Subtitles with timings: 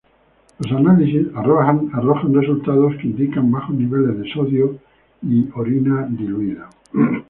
[0.57, 1.91] Los análisis arrojan
[2.33, 4.79] resultados que indican bajos niveles de sodio
[5.21, 6.67] y orina diluida.